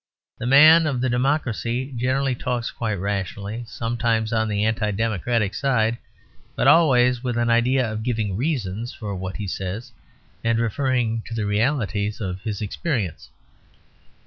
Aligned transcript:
The 0.39 0.47
man 0.47 0.87
of 0.87 0.99
the 0.99 1.11
democracy 1.11 1.93
generally 1.95 2.33
talks 2.33 2.71
quite 2.71 2.95
rationally, 2.95 3.65
sometimes 3.67 4.33
on 4.33 4.47
the 4.47 4.65
anti 4.65 4.89
democratic 4.89 5.53
side, 5.53 5.99
but 6.55 6.65
always 6.67 7.23
with 7.23 7.37
an 7.37 7.51
idea 7.51 7.85
of 7.85 8.01
giving 8.01 8.35
reasons 8.35 8.91
for 8.91 9.13
what 9.15 9.37
he 9.37 9.45
says 9.45 9.91
and 10.43 10.57
referring 10.57 11.21
to 11.27 11.35
the 11.35 11.45
realities 11.45 12.19
of 12.19 12.41
his 12.41 12.63
experience. 12.63 13.29